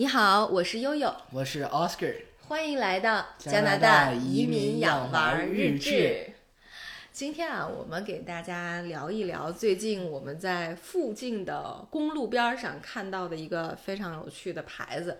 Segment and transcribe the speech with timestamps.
[0.00, 6.32] 你好，我是悠悠，我是 Oscar，欢迎来到加拿拿大移移民养养娃日日志。
[7.12, 15.18] 今天啊，我们给大家聊一聊最近我们在附近的公路边儿上看到的一个非常有趣的牌子。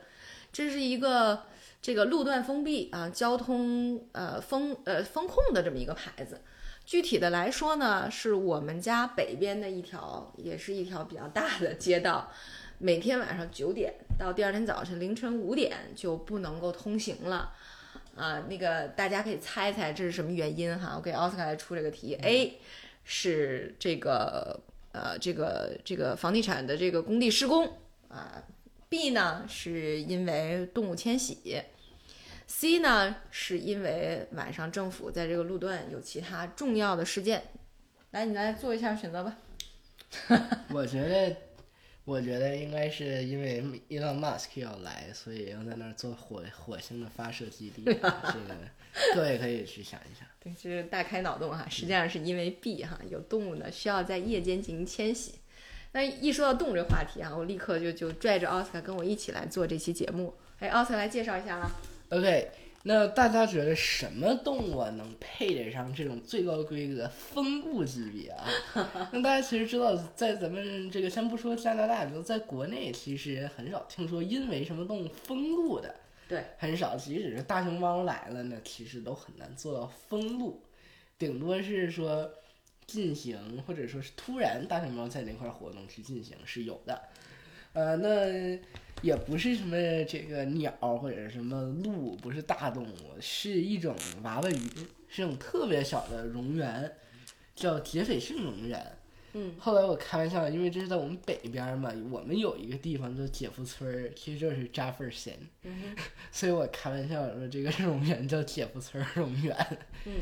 [0.51, 1.43] 这是一个
[1.83, 6.41] 这个路段封闭啊，交通呃封呃封控的这么一个牌子。
[6.87, 12.33] 具体的来说呢，是我们家北边的一条，也是一条比较大的街道，
[12.79, 17.55] 每天晚上九点到第二天早晨凌晨五点就不能够通行了。
[18.15, 20.93] 啊，那个大家可以猜猜这是什么原因哈？
[20.95, 22.15] 我给奥斯卡来出这个题。
[22.23, 22.59] A
[23.03, 24.61] 是这个
[24.93, 27.67] 呃这个这个房地产的这个工地施工
[28.09, 28.43] 啊。
[28.91, 31.63] B 呢是因为动物迁徙。
[32.47, 37.43] C 呢是因为晚上政府在这个路段有其他重要的事件。
[38.11, 39.39] 来，你来做一下选择吧。
[40.75, 41.37] 我觉得，
[42.05, 47.85] 我觉得应该是因为 Elon Musk 要来，所以要在那儿做火火星的发射基地。
[47.87, 48.57] 这个
[49.15, 50.27] 各位可以去想一想。
[50.43, 51.67] 对，这是大开脑洞哈。
[51.69, 55.35] 实际上是因为 B 哈，有动物呢需要在夜间进行迁徙。
[55.93, 60.35] 那一说到动物这话题啊，我立刻就就拽着奥斯卡跟我一起来做这期节目。
[60.59, 61.71] 哎，奥斯卡来介绍一下啦。
[62.11, 62.51] OK，
[62.83, 68.49] 那大家觉得什么动物啊能配得上这种最高规格的封路级别啊？
[69.13, 75.95] 那大家其实知道，在咱们这个先不说加拿大，就在国内其实很少听说因为什么动物封路的。
[76.27, 80.63] 对，很少，即使是大熊猫来了呢，其实都很难做到封路，
[81.19, 82.31] 顶多是说
[82.87, 87.03] 进行，或者说是突然大熊猫在那块儿活动去进行是有的，
[87.73, 88.59] 呃，那
[89.03, 94.71] 也不是什么这个鸟或者什么鹿，不是大动物，是一种娃娃鱼，
[95.09, 96.91] 是一种特别小的蝾螈，
[97.55, 98.79] 叫铁斐逊蝾螈。
[99.33, 105.95] 嗯，后来我开玩笑，因为这是在我们北边嘛，我们有一个地方叫姐夫村，其实就是扎份儿县，嗯
[106.33, 109.55] 所以我开玩笑说这个蝾螈叫姐夫村儿蝾螈。
[110.05, 110.15] 嗯，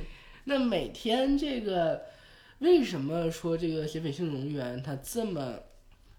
[0.45, 2.03] 那每天这个
[2.59, 5.59] 为什么说这个铁斐逊蝾螈它这么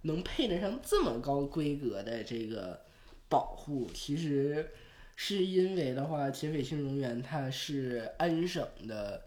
[0.02, 2.82] 能配得上这么高规格的这个
[3.28, 3.90] 保护？
[3.94, 4.70] 其实
[5.16, 9.24] 是因为的话，杰斐逊蝾螈它是安省的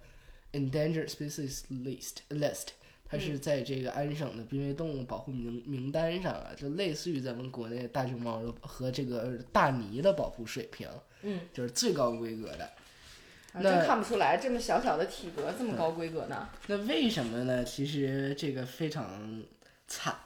[0.52, 2.68] endangered species list list。
[3.04, 10.88] 它是在这个安省的濒危动物保护名名单上啊，就类似于咱们国内大熊猫和这个大鲵的保护水平，
[11.20, 12.64] 嗯，就是最高规格的。
[12.64, 16.48] 啊那真看不出来这么小小的体格这么高规格呢。
[16.68, 17.62] 那为什么呢？
[17.62, 19.42] 其实这个非常
[19.86, 20.16] 惨。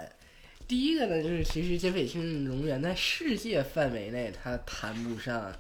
[0.69, 5.53] 第一个呢，就是其实杰斐逊蝾螈在世界范围内它谈不上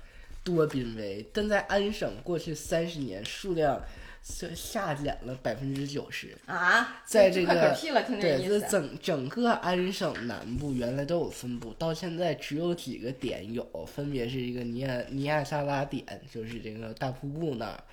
[0.42, 3.80] 多濒危，但在安省过去三十年数量
[4.22, 6.36] 下下减了百分之九十。
[6.46, 7.76] 啊，在这个
[8.20, 8.60] 对，这。
[8.68, 17.84] 整整个安省南部原来都有分布，到现在只有几个点有，分别是一个尼亚尼亚萨拉点，就是这个大瀑布那儿，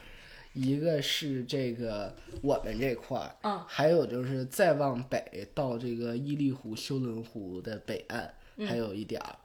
[0.54, 8.30] 一个是这个我们这块儿，嗯还有就是再往北到这个伊利湖、休伦湖的北岸，
[8.68, 9.36] 还有一点儿。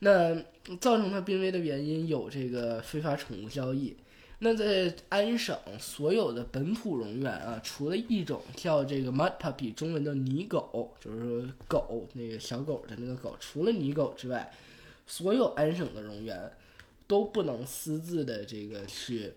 [0.00, 0.34] 那
[0.80, 3.96] 造成它濒危的原因有这个非法宠物交易。
[4.40, 14.52] 那在安省所有的本土蝾螈啊，除了一种叫这个 mud puppy，中文叫泥狗，就是说狗那个小狗的那个狗，除了泥狗之外，
[15.06, 16.36] 所有安省的蝾螈
[17.06, 19.32] 都不能私自的这个去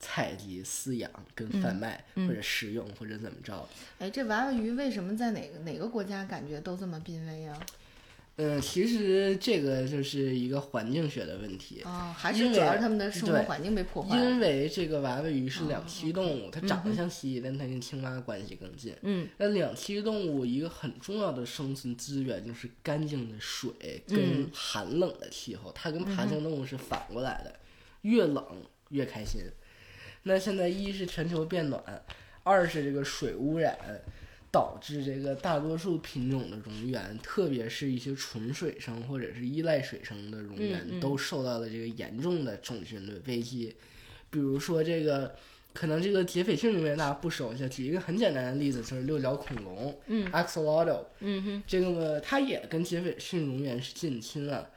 [0.00, 3.68] 采集、饲养跟贩卖、或者食用或者怎么着。
[3.98, 7.60] 哎，这娃娃鱼为什么在哪个哪个国家感觉都这么濒危啊？
[8.36, 11.82] 嗯，其实这个就是一个环境学的问题。
[11.84, 14.24] 哦，还是主要是他们的生活环境被破坏了。
[14.24, 18.96] 因为这个娃娃鱼是两栖动哦物，它长得像蜥蜴，但它跟青蛙关系更近。
[19.02, 27.54] 嗯，那两栖动物一个很重要的生存资源就是干净的水跟嗯寒冷的气候，它跟爬行动物是反过来的，
[28.02, 28.42] 越冷
[28.88, 29.42] 越开心。
[30.22, 31.82] 那现在一是全球变暖，
[32.42, 33.76] 二是这个水污染。
[34.52, 43.72] 导致这个大多数品种的蝾螈，特别是一些纯水生或者是依赖水生的蝾螈，嗯嗯都受到了这个严重的种群的危机。
[44.28, 45.36] 比如说这个，
[45.72, 54.68] 可能这个杰斐逊蝾螈大家不熟悉，举一个很简单的例子，就是六角恐龙，嗯，axolotl，嗯哼，这个，它也跟杰斐逊蝾螈是近亲了。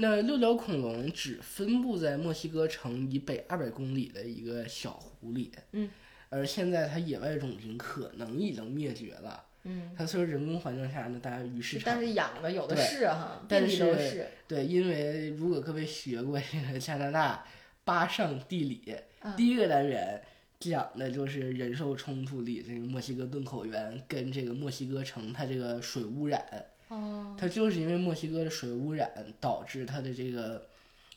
[0.00, 5.90] 那六角恐龙只分布在墨西哥城以北二百公里的一个小湖里，嗯，
[6.28, 9.44] 而现在它野外种群可能已经灭绝了。
[9.64, 14.28] 嗯，它虽然人工环境下呢，大家鱼市场但是养的有的是哈，但是是。
[14.46, 17.44] 对，因为如果各位学过这个加拿大
[17.82, 20.22] 巴上地理，嗯第一个单元
[20.60, 26.40] 讲的就是人兽冲突里这个墨西哥顿口源跟这个墨西哥城它这个水污染
[26.88, 30.66] 哦，它就是因为墨西哥的水污染导致它的这个，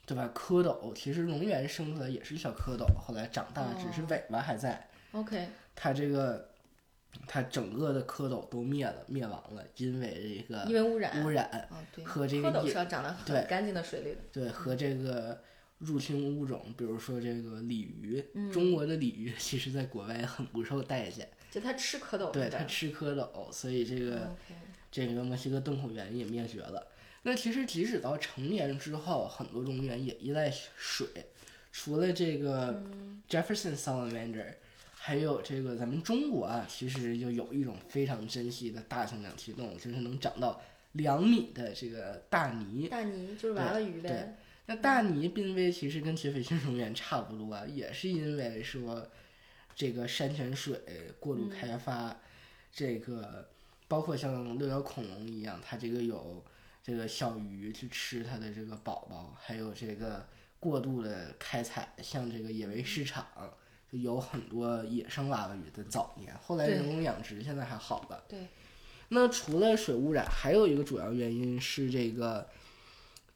[0.06, 0.30] 对吧？
[0.36, 4.90] 蝌蚪其实蝾螈生出来也是小蝌蚪，后来长大只是尾巴还在。
[5.14, 6.50] OK，它这个，
[7.26, 11.24] 它整个的蝌蚪都灭了，灭亡了，因为这个因为污染。
[11.24, 14.18] 污染，哦，和这个蝌蚪是要长得对很干净的水里的。
[14.34, 15.42] 对，和这个
[15.78, 22.30] 入侵物种，比如说这个鲤鱼，嗯中国的鲤鱼 其实在国外很不受待见，就它吃蝌蚪。
[22.32, 24.36] 对，它吃蝌蚪，所以这个。
[24.92, 26.86] 这个墨西哥洞口螈也灭绝了。
[27.24, 31.08] 那其实即使到成年之后，很多种螈也依赖水。
[31.72, 32.84] 除了这个
[33.30, 34.56] Jefferson salamander，
[34.94, 40.62] 还有这个咱们中国啊，其实就有一种非常珍稀的大型两栖动物，就是能长到
[40.94, 42.90] 两米的这个大鲵。
[42.90, 44.38] 大鲵就是娃娃鱼对呗。
[44.66, 49.08] 那大鲵濒危其实跟劫匪性蝾螈差不多啊，也是因为说
[49.76, 50.82] 这个山泉水
[51.20, 52.20] 过度开发，
[52.74, 53.50] 这个
[53.92, 56.42] 包括像六角恐龙一样，它这个有
[56.82, 60.26] 这个小鱼去吃它的这个宝宝，还有这个
[60.62, 63.28] 过度的开采，像这个野味市场。
[63.92, 68.24] 就有很多野生娃娃鱼的早年，后来人工养殖，现在还好了。
[68.30, 68.48] 对，
[69.10, 72.48] 那除了水污染，还有一个主要原因是这个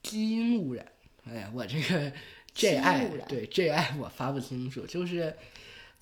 [0.02, 0.90] 基因污染。
[1.26, 2.10] 哎呀，我这个
[2.56, 5.36] JI 对 JI 我发不清楚，就是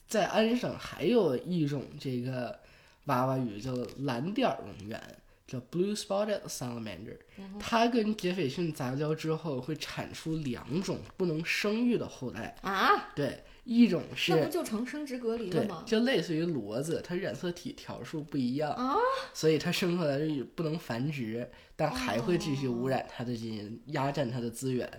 [0.06, 2.56] 在安省还有一种这个
[3.04, 4.98] 娃娃鱼叫蓝点儿蝾螈，
[5.46, 7.18] 叫 Blue Spotted Salamander，、
[7.60, 15.84] 它跟杰斐逊杂交之后会产出两种不能生育的后代，啊，对，一种是那不就成生殖隔离了吗，？
[15.86, 18.96] 就类似于骡子，它染色体条数不一样，啊
[19.34, 24.90] 所以它生出来就不能繁殖，但还会继续哦污染它的基因，压占它的资源。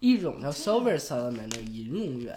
[0.00, 2.34] 一种叫 silver salamander 银蝾螈，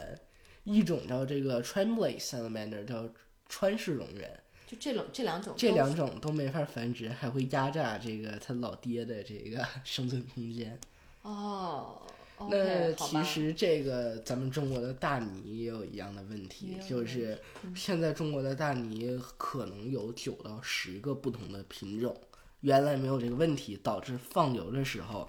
[0.64, 3.10] 一种叫这个 tremblay salamander 叫
[3.50, 4.28] 川式蝾螈。
[4.68, 10.78] 就这种这两种这两种都没法繁殖，还会压榨这个它老爹的这个 生存空间。
[11.22, 12.02] 哦
[12.50, 12.94] 那。
[12.94, 17.40] 其实这个咱们中国的大鲵也有一样的问题就是
[17.74, 22.16] 现在中国的大鲵可能有九到十个不同的品种，
[22.62, 25.28] 原来没有这个问题，导致放流的时候，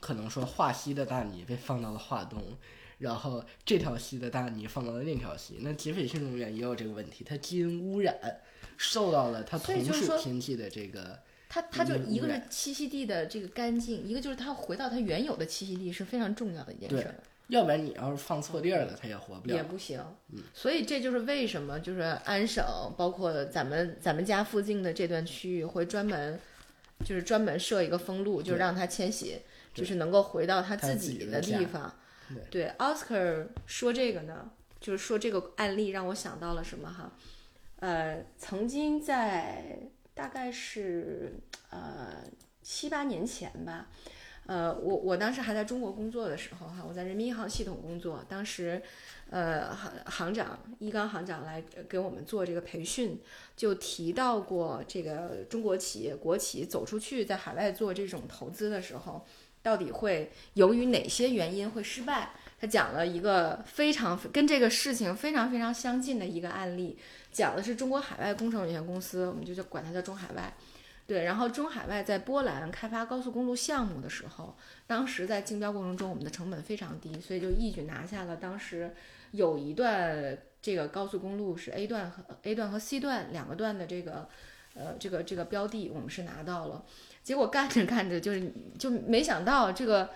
[0.00, 2.42] 可能说华西的大鲵被放到了华东。
[2.98, 8.40] 然后这条溪的大鲵放到了那条溪，那劫匪性蝾螈也有这个问题，它基因污染
[8.78, 11.18] 受到了它同属天气的这个
[11.50, 17.14] 它它就一个是栖息地的这个干净，一个就是它回到它原有的栖息地是非常重要的一件事儿。
[17.48, 19.56] 要不然你要是放错地儿了，它也活不了。
[19.56, 19.98] 也不行。
[20.52, 22.62] 所以这就是为什么就是安省，
[22.96, 26.38] 包括咱们咱们家附近的这段区域会专门，
[27.06, 29.38] 就是专门设一个封路，就是让它迁徙，
[29.72, 31.90] 就是能够回到它它自自己的地方。
[32.50, 37.10] 对，Oscar 说这个呢，就是说这个案例让我想到了什么哈？
[37.80, 39.78] 呃，曾经在
[40.14, 41.32] 大概是
[41.70, 42.24] 呃
[42.60, 43.86] 七八年前吧，
[44.46, 48.82] 呃，我我当时还在中国工作的时候哈，我在人民银行系统工作，当时
[49.30, 53.20] 呃行行长一刚行长来给我们做这个培训，
[53.56, 59.24] 就提到过这个中国企业国企走出去在海外做这种投资的时候，
[59.62, 62.32] 到底会由于哪些原因会失败？
[62.60, 66.98] 他讲了一个非常跟这个事情非常非常相近的一个案例，
[67.30, 70.52] 讲的是中国海外工程有限公司，我们就叫管它叫中海外。
[71.06, 74.54] 对，然后中海外在波兰开发高速公路项目的时候，
[74.86, 78.94] 当时在竞标过程中，我们的成本非常低，所以就一举拿下了当时
[79.30, 84.28] 有一段这个高速公路是 A 段和 A 段和 C 段两个段的这个
[84.74, 86.84] 呃这个这个标的，我们是拿到了。
[87.22, 90.10] 结果干着干着就是就没想到这个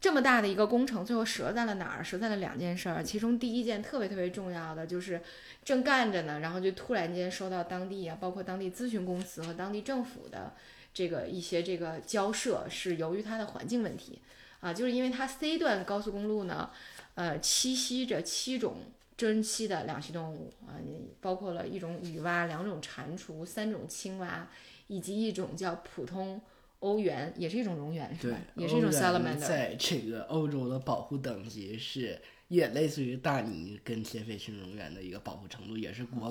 [0.00, 2.04] 这么大的一个工程，最后折在了哪儿？
[2.04, 5.20] 折在了两件事儿，其中第一件特别特别重要的就是
[5.64, 10.54] 正干着呢，然后就突然间收到当地啊，包括当地咨询公司和当地政府的
[10.94, 14.20] 这个一些这个交涉，是由于它的环境问题
[14.60, 16.70] 啊，就是因为它 C 段高速公路呢，
[17.14, 18.76] 呃，栖息着七种
[19.16, 20.78] 珍稀的两栖动物啊，
[21.20, 24.48] 包括了一种雨蛙、两种蟾蜍、三种青蛙，
[24.86, 26.40] 以及一种叫普通
[26.80, 29.36] 欧元，也是一种蝾螈，是吧？，也是一种欧元 salamander。
[29.38, 36.30] 在这个欧洲的保护等级是也类似于大鲵跟劫匪性蝾螈的一个保护程度，也是国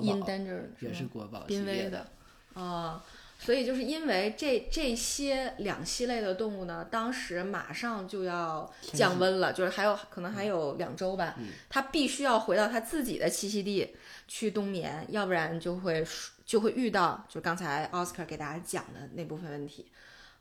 [0.80, 2.06] 也是国保系列濒危的
[2.54, 3.04] 啊、
[3.38, 11.36] 所以就是因为这这些两栖类的动物呢，当时马上就要降温了，就是还有可能还有两周吧，
[11.68, 13.94] 它必须要回到它自己的栖息地
[14.26, 16.04] 去冬眠，要不然就会
[16.44, 19.86] 就会遇到就刚才奥斯卡给大家讲的那部分问题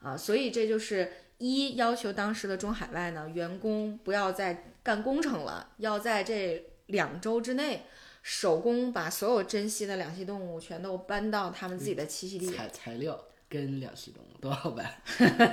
[0.02, 7.84] 啊，所以这就是一要求当时的中海外呢员工不要再干工程了，要在这两周之内。
[8.24, 15.02] 手工把所有珍稀的两栖动物全都搬到他们自己的栖息地，材材料，跟两栖动物都要搬。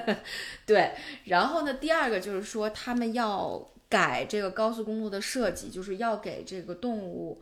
[0.66, 0.90] 对，
[1.26, 7.40] 然后呢，第二个就是说他们要改这个高速公路的设计，就是要给这个动物。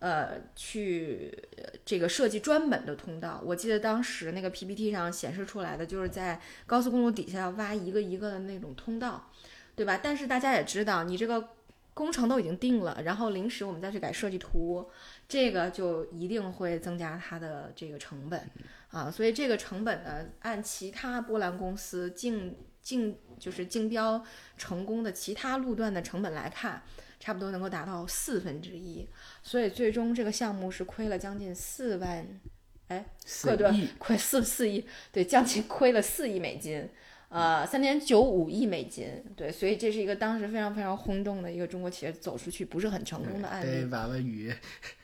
[0.00, 1.32] 呃，去
[1.84, 3.40] 这个设计专门的通道。
[3.42, 9.30] 我记得当时那个 PPT 上显示出来的，就是在高速公路底下要挖一个一个的那种通道，
[9.74, 9.98] 对吧？
[10.02, 11.48] 但是大家也知道，你这个
[11.94, 14.90] 工程都已经定了，然后临时我们再去改设计图，
[15.26, 18.50] 这个就一定会增加它的这个成本
[18.90, 19.10] 啊。
[19.10, 24.22] 所以这个成本呢，按其他波兰公司竞竞就是竞标
[24.58, 26.82] 成功的其他路段的成本来看。
[27.24, 29.08] 差不多能够达到四分之一，
[29.42, 32.22] 所以最终这个项目是亏了将近四万，
[32.88, 36.86] 哎，四对亿，亏四四亿，对，将近亏了四亿美金，
[37.30, 44.54] 呃，三点九五亿美金，对，所以这是一个当时非常非常轰动的一个中国企业走出去不是很成功的案例，被娃娃鱼，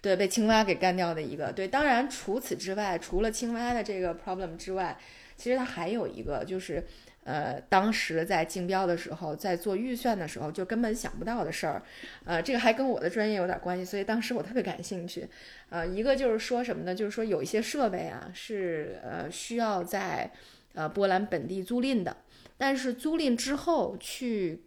[0.02, 4.98] 对，被青蛙给干掉的一个，对，当然除此之外，除了青蛙的这个 problem 之外，
[5.38, 6.86] 其实它还有一个就是。
[7.24, 11.82] 呃，当时在竞标的时候，在做预算的时候，就根本想不到的事儿，
[12.24, 15.28] 呃，这个还跟我的专业有点关系，所以当时我特别感兴趣。
[15.68, 16.94] 呃，一个就是说什么呢？
[16.94, 20.30] 就是说有一些设备啊，是呃需要在
[20.72, 22.16] 呃波兰本地租赁的，
[22.56, 24.62] 但是租赁之后去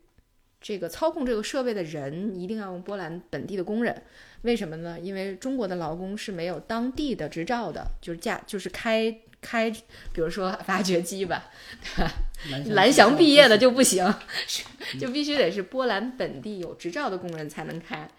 [0.64, 4.02] 这个操控这个设备的人一定要用波兰本地的工人，
[4.42, 4.98] 为什么呢？
[5.00, 9.16] 因为中国的劳工是没有当地的执照的，就是驾就是开。
[9.46, 11.52] 开，比如说挖掘机吧，
[11.98, 12.14] 对吧？
[12.76, 14.02] 蓝 翔毕业的就不行，
[14.98, 18.10] 就必须得是波兰本地有执照的工人才能开，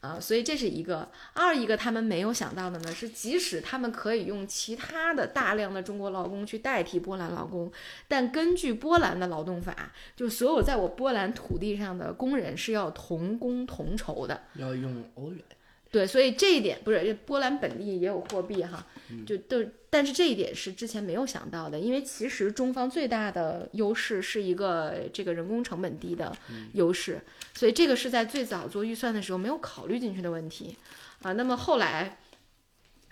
[0.00, 1.08] 啊，所以这是一个。
[1.34, 7.70] 二一个他们没有想到的呢，是即使他们可以用其他的大量的中国劳工去代替波兰劳工，
[8.08, 15.44] 但根据波兰的劳动法，就所有在我波兰土地上的工人是要同工同酬的，要用欧元。
[15.90, 18.86] 对，所以这一点不是波兰本地也有货币哈，
[19.26, 26.32] 就都，但是这一点是之前没有想到的，因为其实中方最大的优势是一个这个人工成本低的
[26.74, 27.20] 优势，
[27.54, 30.76] 所以这个是在最早做预算的时候没有考虑进去的问题
[31.22, 31.32] 啊。
[31.32, 32.18] 那么后来，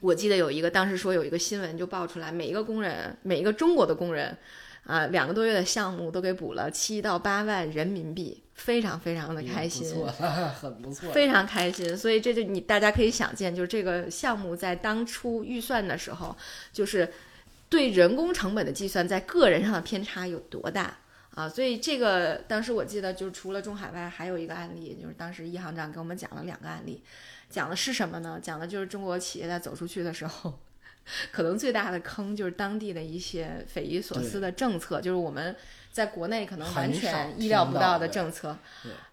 [0.01, 4.39] 我记得有一个当时说有一个新闻就爆出来，每一个工人，每一个中国的工人。
[4.85, 10.07] 啊，两个多月的项目都给补了七到八万人民币，非常非常的开心，不错，
[10.61, 11.97] 很不错，非常开心。
[11.97, 16.37] 所以这就你大家可以想见，就是这个项目在当初预算的时候，
[16.73, 17.11] 就是
[17.69, 20.99] 对人工成本的计算在个人上的偏差有多大
[21.35, 21.49] 啊？
[21.49, 27.03] 所以这个当时我记得，就除了中海外，还有一个案例，就是当时易行长给我们讲了两个案例，
[27.49, 28.39] 讲的是什么呢？
[28.43, 30.59] 讲的就是中国企业在走出去的时候。
[31.31, 35.55] 可能最大的坑就是当地的一些匪夷所思的政策，就是我们
[35.91, 38.57] 在国内可能完全意料不到的政策。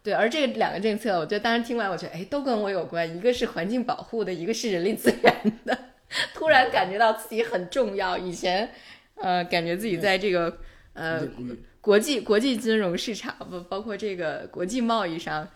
[0.03, 3.17] 对，而这两个政策，我觉得当时听完，我觉得哎，都跟我有关。
[3.17, 5.77] 一个是环境保护的，一个是人力资源的。
[6.35, 8.17] 突然感觉到自己很重要。
[8.17, 8.69] 以前，
[9.15, 10.59] 呃，感觉自己在这个
[10.93, 11.21] 呃
[11.81, 15.47] 国际国际金融市场不包括这个国际贸易上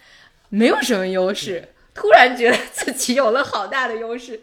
[0.50, 4.42] 没有什么优势，突然觉得自己有了好大的优势。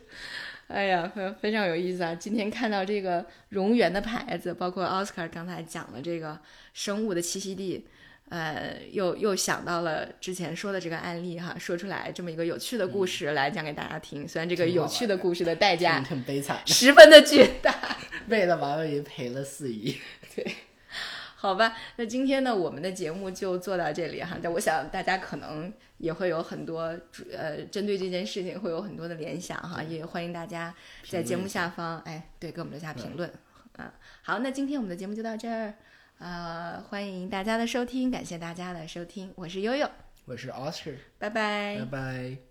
[0.69, 2.15] 哎呀，非非常有意思啊！
[2.15, 6.39] 今天看到这个蝾螈的牌子，包括奥斯卡刚才讲的这个
[6.75, 7.87] 生物的栖息地，
[8.31, 14.27] 呃，又又想到了之前说的这个案例哈，说出来这么一个有趣的故事来讲给大家听。
[14.27, 17.73] 虽然这个有趣的故事的代价很悲惨，十分的巨大，
[18.27, 19.97] 为了娃娃鱼赔了四亿。
[20.35, 20.45] 对。
[21.47, 24.37] 好吧，那今天呢，我们的节目就做到这里哈。
[24.43, 26.81] 但我想大家可能也会有很多
[27.33, 29.81] 呃，针对这件事情会有很多的联想哈。
[29.81, 30.75] 也欢迎大家
[31.09, 33.33] 在节目下方，哎，对，给我们留下评论。
[33.79, 33.89] 嗯，
[34.23, 35.75] 好，那今天我们的节目就到这儿，
[36.19, 39.89] 呃，欢迎大家的收听，感谢大家的收听，我是悠悠，
[40.25, 42.46] 我是 Oscar，拜拜，拜拜。